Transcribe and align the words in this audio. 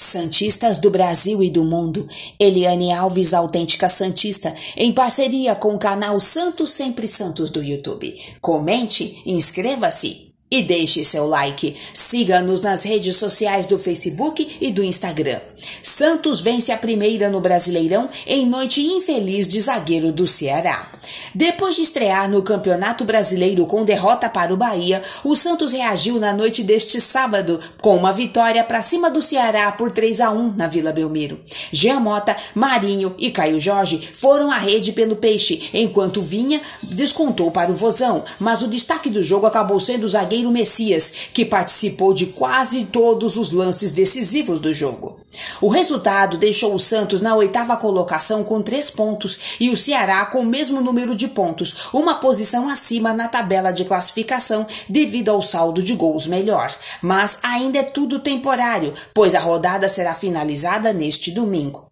Santistas 0.00 0.78
do 0.78 0.90
Brasil 0.90 1.42
e 1.42 1.50
do 1.50 1.62
mundo, 1.62 2.08
Eliane 2.38 2.90
Alves, 2.90 3.34
autêntica 3.34 3.86
Santista, 3.86 4.54
em 4.74 4.92
parceria 4.92 5.54
com 5.54 5.74
o 5.74 5.78
canal 5.78 6.18
Santos 6.18 6.70
Sempre 6.70 7.06
Santos 7.06 7.50
do 7.50 7.62
YouTube. 7.62 8.18
Comente, 8.40 9.22
inscreva-se 9.26 10.32
e 10.50 10.62
deixe 10.62 11.04
seu 11.04 11.26
like. 11.26 11.76
Siga-nos 11.92 12.62
nas 12.62 12.82
redes 12.82 13.16
sociais 13.16 13.66
do 13.66 13.78
Facebook 13.78 14.56
e 14.58 14.72
do 14.72 14.82
Instagram. 14.82 15.38
Santos 15.82 16.40
vence 16.40 16.72
a 16.72 16.76
primeira 16.76 17.28
no 17.28 17.40
Brasileirão 17.40 18.08
em 18.26 18.46
noite 18.46 18.80
infeliz 18.80 19.46
de 19.46 19.60
zagueiro 19.60 20.12
do 20.12 20.26
Ceará. 20.26 20.90
Depois 21.34 21.76
de 21.76 21.82
estrear 21.82 22.30
no 22.30 22.42
Campeonato 22.42 23.04
Brasileiro 23.04 23.66
com 23.66 23.84
derrota 23.84 24.28
para 24.28 24.54
o 24.54 24.56
Bahia, 24.56 25.02
o 25.24 25.34
Santos 25.36 25.72
reagiu 25.72 26.18
na 26.18 26.32
noite 26.32 26.62
deste 26.62 27.00
sábado 27.00 27.60
com 27.80 27.96
uma 27.96 28.12
vitória 28.12 28.62
para 28.64 28.82
cima 28.82 29.10
do 29.10 29.20
Ceará 29.20 29.72
por 29.72 29.90
3 29.90 30.20
a 30.20 30.30
1 30.30 30.54
na 30.56 30.66
Vila 30.66 30.92
Belmiro. 30.92 31.40
Jean 31.72 32.00
Mota, 32.00 32.36
Marinho 32.54 33.14
e 33.18 33.30
Caio 33.30 33.60
Jorge 33.60 34.10
foram 34.14 34.50
à 34.50 34.58
rede 34.58 34.92
pelo 34.92 35.16
peixe, 35.16 35.70
enquanto 35.74 36.22
Vinha 36.22 36.60
descontou 36.82 37.50
para 37.50 37.70
o 37.70 37.74
Vozão, 37.74 38.24
mas 38.38 38.62
o 38.62 38.68
destaque 38.68 39.10
do 39.10 39.22
jogo 39.22 39.46
acabou 39.46 39.78
sendo 39.80 40.04
o 40.04 40.08
zagueiro 40.08 40.30
zagueiro 40.30 40.50
Messias, 40.50 41.12
que 41.32 41.44
participou 41.44 42.14
de 42.14 42.26
quase 42.26 42.86
todos 42.86 43.36
os 43.36 43.50
lances 43.50 43.90
decisivos 43.90 44.60
do 44.60 44.72
jogo. 44.72 45.19
O 45.60 45.68
resultado 45.68 46.36
deixou 46.36 46.74
o 46.74 46.80
Santos 46.80 47.22
na 47.22 47.34
oitava 47.34 47.76
colocação 47.76 48.42
com 48.42 48.62
três 48.62 48.90
pontos 48.90 49.56
e 49.60 49.70
o 49.70 49.76
Ceará 49.76 50.26
com 50.26 50.40
o 50.40 50.46
mesmo 50.46 50.80
número 50.80 51.14
de 51.14 51.28
pontos, 51.28 51.88
uma 51.92 52.16
posição 52.16 52.68
acima 52.68 53.12
na 53.12 53.28
tabela 53.28 53.70
de 53.70 53.84
classificação 53.84 54.66
devido 54.88 55.28
ao 55.28 55.42
saldo 55.42 55.82
de 55.82 55.94
gols 55.94 56.26
melhor. 56.26 56.74
Mas 57.00 57.38
ainda 57.42 57.78
é 57.78 57.82
tudo 57.82 58.18
temporário, 58.18 58.92
pois 59.14 59.34
a 59.34 59.40
rodada 59.40 59.88
será 59.88 60.14
finalizada 60.14 60.92
neste 60.92 61.30
domingo. 61.30 61.90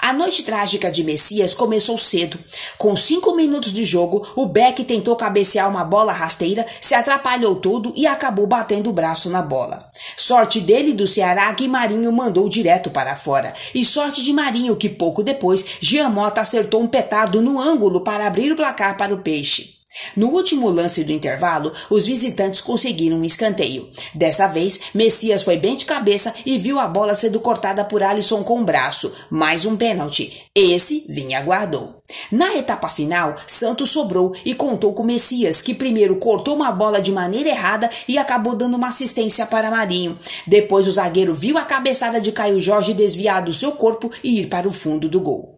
A 0.00 0.12
noite 0.12 0.44
trágica 0.44 0.90
de 0.90 1.02
Messias 1.02 1.54
começou 1.54 1.98
cedo. 1.98 2.38
Com 2.78 2.96
cinco 2.96 3.34
minutos 3.34 3.72
de 3.72 3.84
jogo, 3.84 4.26
o 4.36 4.46
Beck 4.46 4.84
tentou 4.84 5.16
cabecear 5.16 5.68
uma 5.68 5.84
bola 5.84 6.12
rasteira, 6.12 6.64
se 6.80 6.94
atrapalhou 6.94 7.56
todo 7.56 7.92
e 7.96 8.06
acabou 8.06 8.46
batendo 8.46 8.90
o 8.90 8.92
braço 8.92 9.28
na 9.28 9.42
bola. 9.42 9.88
Sorte 10.16 10.60
dele 10.60 10.92
do 10.92 11.06
Ceará 11.06 11.52
que 11.52 11.66
Marinho 11.66 12.12
mandou 12.12 12.48
direto 12.48 12.90
para 12.90 13.16
fora. 13.16 13.52
E 13.74 13.84
sorte 13.84 14.22
de 14.22 14.32
Marinho 14.32 14.76
que 14.76 14.88
pouco 14.88 15.22
depois 15.22 15.64
Giamota 15.80 16.40
acertou 16.40 16.80
um 16.80 16.86
petardo 16.86 17.42
no 17.42 17.60
ângulo 17.60 18.02
para 18.02 18.26
abrir 18.26 18.52
o 18.52 18.56
placar 18.56 18.96
para 18.96 19.14
o 19.14 19.18
peixe. 19.18 19.77
No 20.18 20.30
último 20.30 20.68
lance 20.68 21.04
do 21.04 21.12
intervalo, 21.12 21.72
os 21.88 22.04
visitantes 22.04 22.60
conseguiram 22.60 23.18
um 23.18 23.24
escanteio. 23.24 23.88
Dessa 24.12 24.48
vez, 24.48 24.80
Messias 24.92 25.44
foi 25.44 25.56
bem 25.56 25.76
de 25.76 25.84
cabeça 25.84 26.34
e 26.44 26.58
viu 26.58 26.76
a 26.80 26.88
bola 26.88 27.14
sendo 27.14 27.38
cortada 27.38 27.84
por 27.84 28.02
Alisson 28.02 28.42
com 28.42 28.60
o 28.60 28.64
braço. 28.64 29.14
Mais 29.30 29.64
um 29.64 29.76
pênalti. 29.76 30.42
Esse 30.52 31.06
Vinha 31.08 31.40
guardou. 31.40 32.02
Na 32.32 32.52
etapa 32.56 32.88
final, 32.88 33.36
Santos 33.46 33.90
sobrou 33.90 34.34
e 34.44 34.56
contou 34.56 34.92
com 34.92 35.04
Messias, 35.04 35.62
que 35.62 35.72
primeiro 35.72 36.16
cortou 36.16 36.56
uma 36.56 36.72
bola 36.72 37.00
de 37.00 37.12
maneira 37.12 37.50
errada 37.50 37.88
e 38.08 38.18
acabou 38.18 38.56
dando 38.56 38.74
uma 38.74 38.88
assistência 38.88 39.46
para 39.46 39.70
Marinho. 39.70 40.18
Depois 40.44 40.88
o 40.88 40.90
zagueiro 40.90 41.32
viu 41.32 41.56
a 41.56 41.62
cabeçada 41.62 42.20
de 42.20 42.32
Caio 42.32 42.60
Jorge 42.60 42.92
desviar 42.92 43.44
do 43.44 43.54
seu 43.54 43.70
corpo 43.70 44.10
e 44.24 44.40
ir 44.40 44.48
para 44.48 44.66
o 44.66 44.72
fundo 44.72 45.08
do 45.08 45.20
gol. 45.20 45.57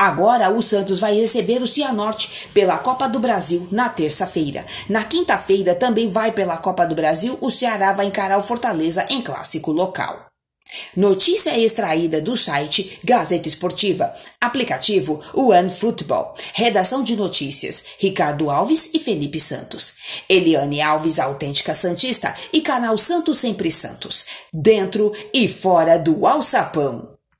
Agora 0.00 0.48
o 0.48 0.62
Santos 0.62 1.00
vai 1.00 1.14
receber 1.14 1.60
o 1.60 1.66
Cianorte 1.66 2.48
pela 2.54 2.78
Copa 2.78 3.08
do 3.08 3.18
Brasil 3.18 3.66
na 3.72 3.88
terça-feira. 3.88 4.64
Na 4.88 5.02
quinta-feira 5.02 5.74
também 5.74 6.08
vai 6.08 6.30
pela 6.30 6.56
Copa 6.56 6.86
do 6.86 6.94
Brasil, 6.94 7.36
o 7.40 7.50
Ceará 7.50 7.92
vai 7.92 8.06
encarar 8.06 8.38
o 8.38 8.42
Fortaleza 8.42 9.04
em 9.10 9.20
clássico 9.20 9.72
local. 9.72 10.28
Notícia 10.96 11.58
extraída 11.58 12.20
do 12.20 12.36
site 12.36 13.00
Gazeta 13.02 13.48
Esportiva, 13.48 14.14
aplicativo 14.40 15.20
One 15.34 15.70
Football, 15.70 16.34
redação 16.52 17.02
de 17.02 17.16
notícias 17.16 17.84
Ricardo 17.98 18.50
Alves 18.50 18.90
e 18.94 19.00
Felipe 19.00 19.40
Santos, 19.40 19.94
Eliane 20.28 20.80
Alves, 20.80 21.18
autêntica 21.18 21.74
Santista 21.74 22.32
e 22.52 22.60
canal 22.60 22.96
Santos 22.96 23.38
Sempre 23.38 23.72
Santos, 23.72 24.26
dentro 24.52 25.12
e 25.34 25.48
fora 25.48 25.98
do 25.98 26.24
alçapão. 26.24 27.17